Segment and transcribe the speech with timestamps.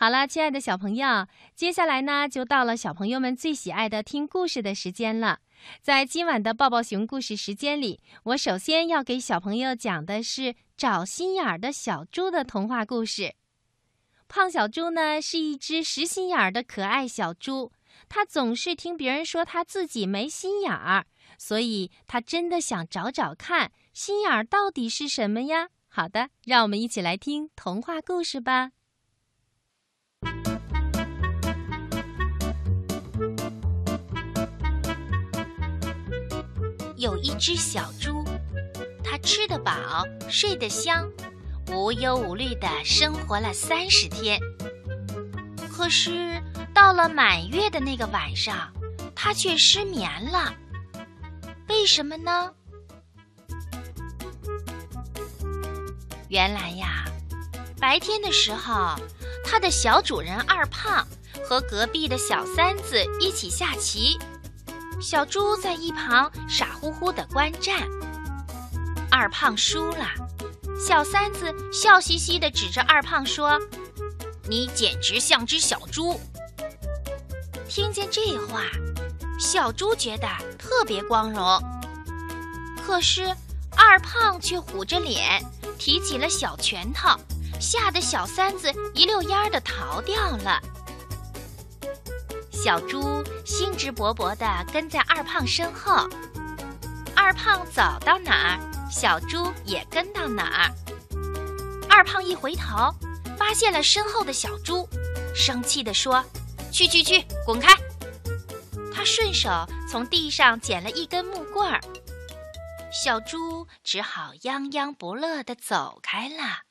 [0.00, 5.40] 好了，亲爱的小朋友，接下来呢，就到了小朋友们最喜爱的听故事的时间了。
[5.82, 13.34] 在今晚的抱抱熊故事时间里，我首先要给小朋友讲的是找心眼儿的小猪的童话故事。
[14.28, 17.72] 胖小猪呢，是一只实心眼儿的可爱小猪，
[18.08, 21.06] 它总是听别人说它自己没心眼儿，
[21.38, 25.70] 所以它真的想找找看心眼儿到底是什么呀？
[25.88, 28.70] 好的，让我们一起来听童话故事吧。
[37.08, 38.22] 有一只小猪，
[39.02, 39.72] 它吃得饱，
[40.28, 41.10] 睡得香，
[41.72, 44.38] 无忧无虑地生活了三十天。
[45.72, 46.38] 可是
[46.74, 48.70] 到了满月的那个晚上，
[49.14, 50.52] 它却失眠了。
[51.70, 52.52] 为什么呢？
[56.28, 57.06] 原来呀，
[57.80, 58.94] 白天的时候，
[59.42, 61.08] 它的小主人二胖
[61.42, 64.18] 和隔壁的小三子一起下棋。
[65.00, 67.88] 小猪在一旁傻乎乎的观战，
[69.10, 70.06] 二胖输了，
[70.78, 73.60] 小三子笑嘻嘻的指着二胖说
[74.48, 76.20] ：“你简直像只小猪。”
[77.68, 78.64] 听见这话，
[79.38, 80.26] 小猪觉得
[80.58, 81.62] 特别光荣。
[82.84, 83.24] 可是
[83.76, 85.40] 二胖却虎着脸，
[85.78, 87.08] 提起了小拳头，
[87.60, 90.60] 吓得小三子一溜烟儿的逃掉了。
[92.60, 96.08] 小猪兴致勃勃地跟在二胖身后，
[97.14, 100.74] 二胖走到哪儿，小猪也跟到哪儿。
[101.88, 102.92] 二胖一回头，
[103.38, 104.88] 发现了身后的小猪，
[105.32, 106.24] 生气地说
[106.72, 107.72] ：“去去去，滚开！”
[108.92, 109.48] 他顺手
[109.88, 111.80] 从地上捡了一根木棍儿，
[112.90, 116.67] 小猪只好泱泱不乐地走开了。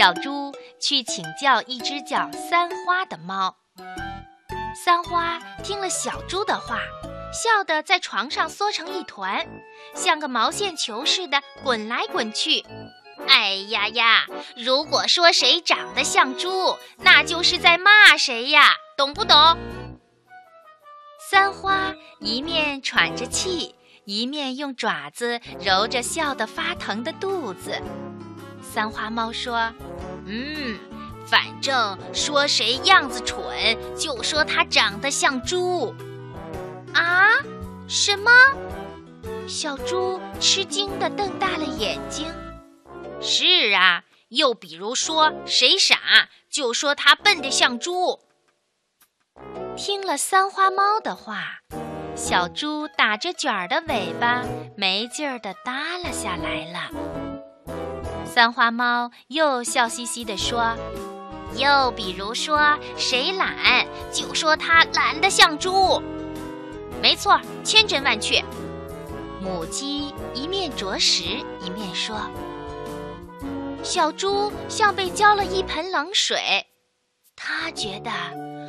[0.00, 3.54] 小猪去请教一只叫三花的猫。
[4.74, 6.78] 三花听了小猪的话，
[7.34, 9.46] 笑得在床上缩成一团，
[9.94, 12.64] 像个毛线球似的滚来滚去。
[13.28, 14.24] 哎呀呀！
[14.56, 19.36] 如果说谁长得像猪，那就是在骂谁呀，懂不懂？
[21.30, 23.74] 三花一面喘着气，
[24.06, 27.78] 一面用爪子揉着笑得发疼的肚子。
[28.62, 29.72] 三花猫说
[30.30, 30.78] ：“嗯，
[31.26, 35.92] 反正说谁样子蠢，就说他长得像猪。”
[36.94, 37.26] 啊？
[37.88, 38.30] 什么？
[39.48, 42.32] 小猪吃惊地瞪大了眼睛。
[43.20, 48.20] 是啊，又比如说谁傻，就说他笨得像猪。
[49.76, 51.58] 听了三花猫的话，
[52.14, 54.44] 小猪打着卷儿的尾巴，
[54.76, 57.19] 没劲儿地耷拉下来了。
[58.30, 60.76] 三花猫又笑嘻嘻地说
[61.58, 66.00] ：“又比如说，谁懒，就说他懒得像猪。
[67.02, 68.40] 没错，千真万确。”
[69.42, 71.24] 母鸡一面啄食
[71.60, 72.16] 一面说
[73.82, 76.64] ：“小猪像被浇了一盆冷水，
[77.34, 78.10] 它觉得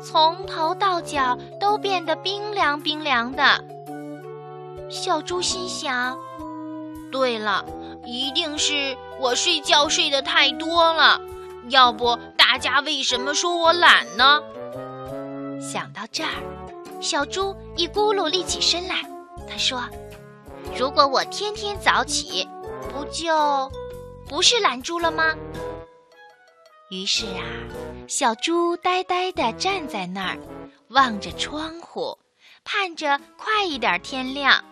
[0.00, 3.62] 从头到脚都变得冰凉冰凉的。”
[4.88, 6.16] 小猪心想
[7.12, 7.62] ：“对了。”
[8.04, 11.20] 一定是我睡觉睡得太多了，
[11.68, 14.42] 要不大家为什么说我懒呢？
[15.60, 16.42] 想到这儿，
[17.00, 18.96] 小猪一咕噜立起身来，
[19.48, 19.80] 他说
[20.76, 22.48] ：“如果我天天早起，
[22.92, 23.70] 不就
[24.28, 25.36] 不是懒猪了吗？”
[26.90, 27.46] 于是啊，
[28.08, 30.38] 小猪呆呆地站在那儿，
[30.88, 32.18] 望着窗户，
[32.64, 34.64] 盼着快一点天亮。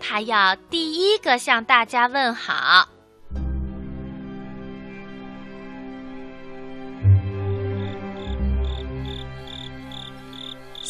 [0.00, 2.88] 他要第一个向大家问好。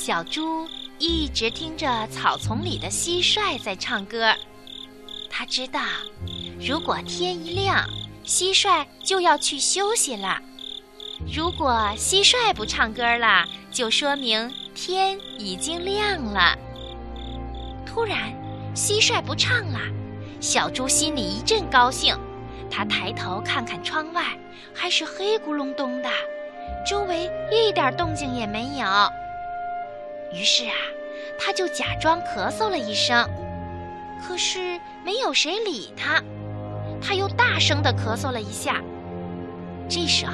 [0.04, 0.66] 小猪
[0.98, 4.34] 一直听着草丛里的蟋蟀在唱歌，
[5.30, 5.78] 他知道，
[6.60, 7.88] 如果天一亮，
[8.24, 10.40] 蟋蟀就要去休息了；
[11.32, 16.58] 如果蟋蟀不唱歌了，就说明天已经亮了。
[17.86, 18.18] 突然。
[18.74, 19.78] 蟋蟀不唱了，
[20.40, 22.18] 小猪心里一阵高兴。
[22.68, 24.36] 他抬头看看窗外，
[24.74, 26.08] 还是黑咕隆咚的，
[26.84, 28.86] 周围一点动静也没有。
[30.32, 30.74] 于是啊，
[31.38, 33.28] 他就假装咳嗽了一声，
[34.22, 36.22] 可是没有谁理他。
[37.00, 38.80] 他又大声地咳嗽了一下。
[39.88, 40.32] 这时候，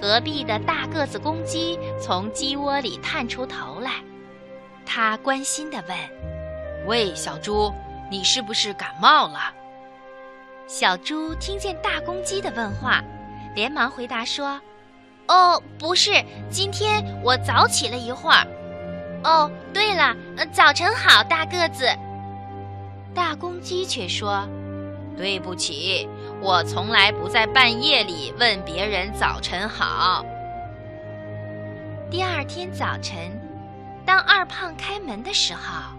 [0.00, 3.92] 隔壁的大个子公鸡从鸡窝里探出头来，
[4.86, 5.98] 他关心地问。
[6.86, 7.72] 喂，小猪，
[8.10, 9.38] 你是不是感冒了？
[10.66, 13.02] 小猪听见大公鸡的问话，
[13.54, 14.60] 连忙回答说
[15.28, 16.12] ：“哦，不是，
[16.48, 18.46] 今天我早起了一会儿。
[19.24, 20.16] 哦，对了，
[20.52, 21.86] 早晨好，大个子。”
[23.14, 24.48] 大公鸡却说
[25.16, 26.08] ：“对不起，
[26.40, 30.24] 我从来不在半夜里问别人早晨好。”
[32.10, 33.30] 第二天早晨，
[34.04, 35.96] 当二胖开门的时候，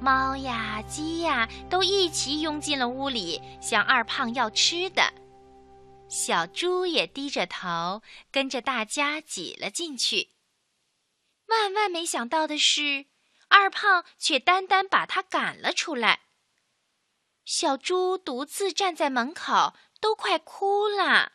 [0.00, 5.02] 猫呀、鸡呀都一起拥进了屋里，向二胖要吃的。
[6.08, 10.31] 小猪也低着头，跟着大家挤了进去。
[11.52, 13.06] 万万没想到的是，
[13.48, 16.20] 二胖却单单把他赶了出来。
[17.44, 21.32] 小猪独自站在门口，都快哭了。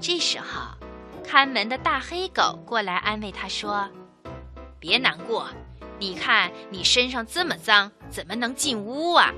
[0.00, 0.76] 这时候。
[1.24, 3.88] 看门的大黑狗过来安慰他说
[4.80, 5.48] ：“别难过，
[6.00, 9.32] 你看你身上这么脏，怎么能进屋啊？”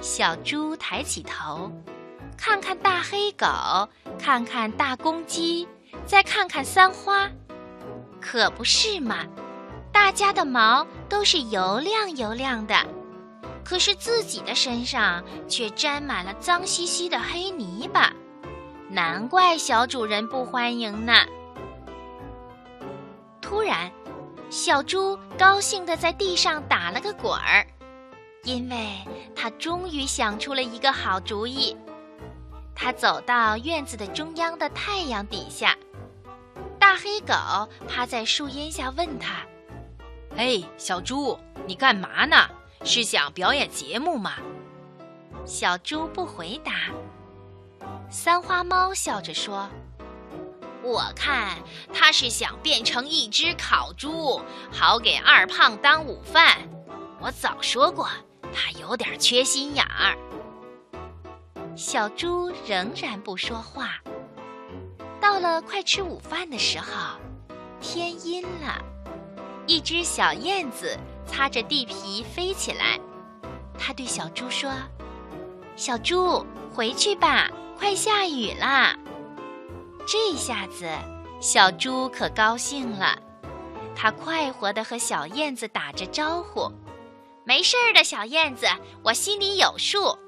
[0.00, 1.70] 小猪抬起头，
[2.38, 3.46] 看看大黑狗，
[4.18, 5.68] 看看大公鸡，
[6.06, 7.30] 再看看三花，
[8.20, 9.26] 可不是嘛？
[9.92, 12.74] 大家的毛都是油亮油亮的，
[13.64, 18.12] 可是自己的身上却沾满了脏兮兮的黑泥巴。
[18.88, 21.12] 难怪小主人不欢迎呢。
[23.40, 23.90] 突然，
[24.48, 27.66] 小猪高兴地在地上打了个滚儿，
[28.44, 28.98] 因为
[29.34, 31.76] 它终于想出了一个好主意。
[32.74, 35.76] 它走到院子的中央的太阳底下，
[36.90, 37.32] 大黑狗
[37.88, 39.46] 趴在树荫下问他
[40.36, 42.36] ：“嘿，小猪，你干嘛呢？
[42.82, 44.32] 是想表演节目吗？”
[45.46, 46.72] 小猪不回答。
[48.10, 49.70] 三花猫笑着说
[50.82, 51.58] ：“我看
[51.94, 54.40] 他是想变成一只烤猪，
[54.72, 56.58] 好给二胖当午饭。
[57.20, 58.08] 我早说过，
[58.52, 60.18] 他有点缺心眼儿。”
[61.78, 64.00] 小猪仍然不说话。
[65.30, 67.16] 到了快吃午饭的时候，
[67.80, 68.84] 天阴了，
[69.64, 72.98] 一只小燕子擦着地皮飞起来。
[73.78, 74.72] 它对小猪说
[75.76, 76.44] ：“小猪，
[76.74, 77.48] 回去吧。”
[77.78, 78.98] 快下雨啦！
[80.04, 80.90] 这下子
[81.40, 83.16] 小猪可高兴了，
[83.94, 86.68] 它快活的和小燕子打着招呼
[87.46, 88.66] ：“没事儿的，小燕子，
[89.04, 90.18] 我心里有数。”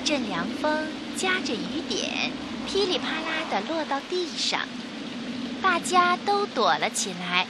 [0.00, 2.32] 一阵凉风夹着雨点，
[2.66, 4.66] 噼里啪啦地落到地上，
[5.60, 7.46] 大家都躲了起来。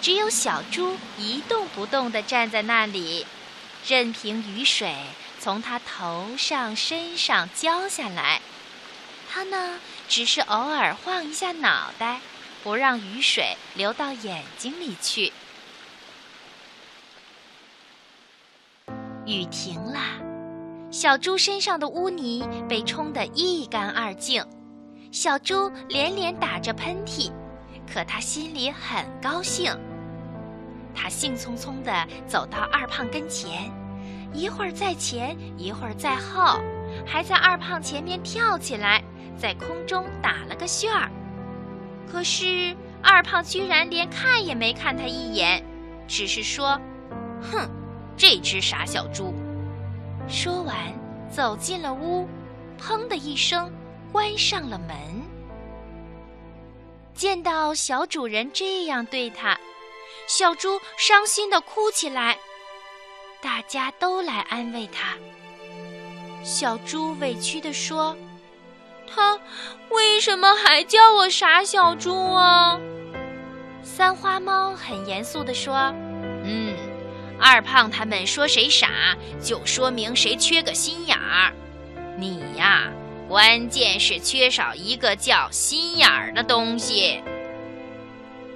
[0.00, 3.24] 只有小猪一动不动地站在那里，
[3.86, 4.92] 任凭雨水
[5.38, 8.40] 从它头上、身上浇下来。
[9.32, 12.20] 它呢，只是偶尔晃一下脑袋，
[12.64, 15.32] 不让雨水流到眼睛里去。
[19.24, 20.00] 雨停了，
[20.92, 24.44] 小猪身上的污泥被冲得一干二净，
[25.10, 27.32] 小猪连连打着喷嚏，
[27.90, 29.74] 可他心里很高兴。
[30.94, 33.72] 他兴冲冲地走到二胖跟前，
[34.34, 36.60] 一会儿在前，一会儿在后，
[37.06, 39.02] 还在二胖前面跳起来，
[39.38, 41.10] 在空中打了个旋儿。
[42.06, 45.64] 可是二胖居然连看也没看他一眼，
[46.06, 46.78] 只是说
[47.50, 47.66] ：“哼，
[48.14, 49.32] 这只傻小猪。”
[50.28, 50.76] 说完，
[51.30, 52.26] 走进了屋，
[52.80, 53.70] 砰的一声
[54.10, 54.96] 关上了门。
[57.14, 59.58] 见到小主人这样对他。
[60.28, 62.38] 小猪伤心的哭起来，
[63.40, 65.14] 大家都来安慰他。
[66.44, 68.16] 小猪委屈的说
[69.12, 69.38] ：“他
[69.90, 72.80] 为什么还叫我傻小猪啊？”
[73.82, 75.92] 三花猫很严肃的说：“，
[77.42, 78.88] 二胖他们说谁傻，
[79.42, 81.52] 就说明谁缺个心眼儿。
[82.16, 82.88] 你呀，
[83.28, 87.20] 关键是缺少一个叫心眼儿的东西。”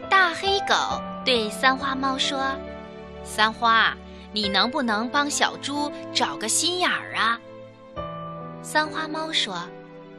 [0.08, 1.02] 大黑狗。
[1.26, 2.54] 对三花猫说
[3.26, 3.96] ：“三花，
[4.32, 7.40] 你能不能帮小猪找个心眼儿啊？”
[8.62, 9.68] 三花猫说：“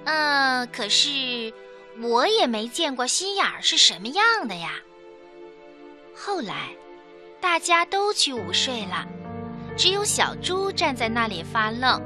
[0.04, 1.54] 嗯，可是
[2.02, 4.72] 我也没见过心眼儿是什么样的呀。”
[6.14, 6.72] 后来，
[7.40, 9.06] 大家都去午睡了，
[9.76, 12.02] 只有小猪站在那里发愣。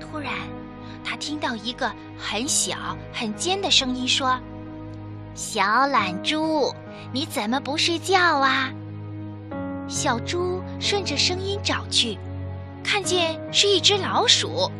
[0.00, 0.32] 突然，
[1.04, 4.38] 他听到一个很小、很尖的声音说
[5.34, 6.72] ：“小懒猪。”
[7.12, 8.70] 你怎么不睡觉啊？
[9.88, 12.16] 小猪顺着声音找去，
[12.84, 14.70] 看见是一只老鼠。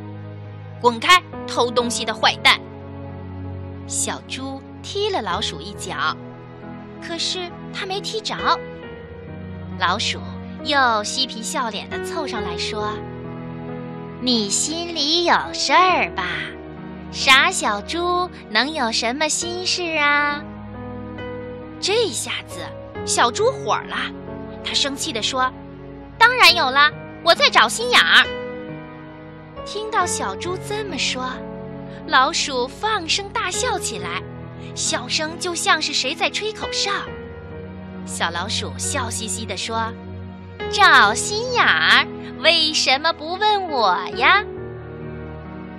[0.80, 2.60] 滚开，偷东西的坏蛋！
[3.88, 6.16] 小猪踢了老鼠一脚，
[7.02, 8.36] 可是它没踢着。
[9.80, 10.20] 老鼠
[10.62, 12.92] 又嬉皮笑脸地凑上来说
[14.20, 16.22] ：“你心里有事儿吧？
[17.10, 20.44] 傻小猪能有什么心事啊？”
[21.80, 22.58] 这下子，
[23.06, 23.96] 小猪火了，
[24.62, 25.50] 他生气地说
[26.18, 26.90] ：“当然有了，
[27.24, 28.26] 我在找心眼儿。”
[29.64, 31.26] 听到小猪这么说，
[32.06, 34.22] 老鼠放声大笑起来，
[34.74, 36.90] 笑声就像是谁在吹口哨。
[38.06, 39.92] 小老鼠笑嘻嘻地说
[40.72, 42.06] ：“找心眼儿，
[42.42, 44.42] 为什么不问我呀？”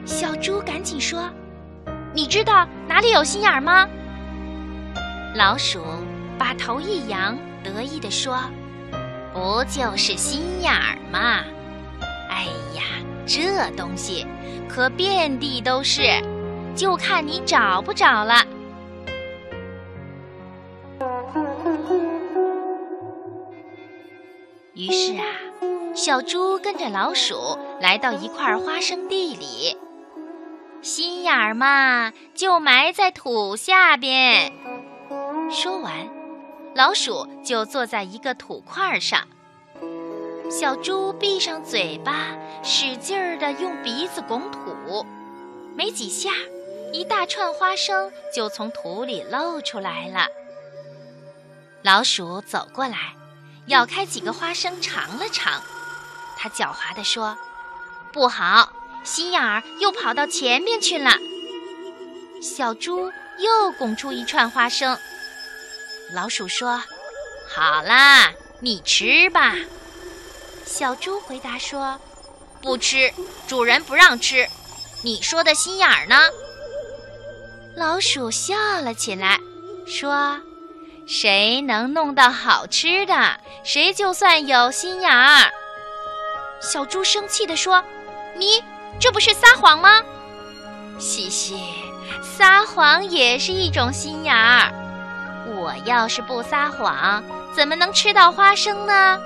[0.06, 1.30] 小猪赶紧说
[2.14, 3.88] ：“你知道哪里有心眼儿吗？”
[5.36, 5.82] 老鼠
[6.38, 8.40] 把头一扬，得意地说
[9.34, 11.44] ：“不就是心眼儿吗？
[12.30, 12.84] 哎呀，
[13.26, 14.26] 这东西
[14.68, 16.02] 可遍地都是，
[16.76, 18.46] 就看你找不找了。”
[24.74, 25.26] 于是啊，
[25.94, 29.78] 小猪跟着老鼠来到一块花生地里，
[30.82, 34.54] 心眼儿嘛，就埋在土下边。
[35.52, 35.94] 说完，
[36.74, 39.28] 老鼠就坐在一个土块上。
[40.50, 45.06] 小猪闭上嘴巴，使劲儿地用鼻子拱土，
[45.76, 46.30] 没几下，
[46.94, 50.28] 一大串花生就从土里露出来了。
[51.82, 53.14] 老鼠走过来，
[53.68, 55.62] 咬开几个花生尝了尝，
[56.38, 57.38] 它狡猾地说
[58.12, 58.72] ：“不好，
[59.04, 61.12] 心眼儿又跑到前面去了。”
[62.42, 64.98] 小猪又拱出一串花生。
[66.14, 66.82] 老鼠说
[67.48, 69.56] ：“好啦，你吃吧。”
[70.66, 72.00] 小猪回答说
[72.62, 73.14] ：“不吃，
[73.48, 74.48] 主人不让吃。
[75.04, 76.16] 你说的心眼儿呢？”
[77.78, 79.40] 老鼠笑了起来，
[79.86, 80.40] 说
[81.14, 85.52] ：“谁能弄到好吃的，谁就算有心眼儿。”
[86.64, 87.84] 小猪生气地说
[88.34, 88.64] ：“你
[88.98, 90.02] 这不是撒谎吗？”
[90.98, 91.62] 嘻嘻，
[92.24, 94.72] 撒谎也是一种心眼儿。
[95.54, 97.22] 我要是不撒谎，
[97.54, 99.20] 怎么能吃到花生呢？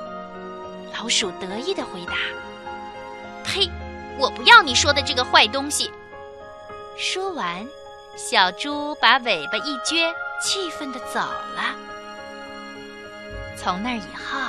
[0.97, 2.13] 老鼠得意地回答
[3.45, 3.69] ：“呸！
[4.17, 5.91] 我不要你说的这个坏东西。”
[6.97, 7.63] 说完，
[8.15, 10.11] 小猪把尾巴一撅，
[10.41, 11.75] 气愤地走了。
[13.57, 14.39] 从那以后，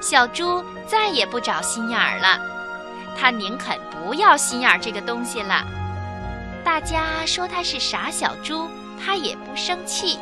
[0.00, 2.40] 小猪再也不找心眼儿了，
[3.18, 5.64] 它宁肯不要心眼儿这个东西了。
[6.64, 8.68] 大家说它是傻小猪，
[9.02, 10.18] 它也不生气。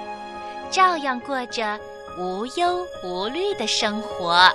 [0.70, 1.78] 照样过着
[2.18, 4.50] 无忧无虑的生活。